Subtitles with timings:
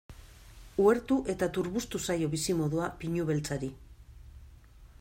[0.85, 3.73] Uhertu eta turbustu zaio bizimodua pinu beltzari.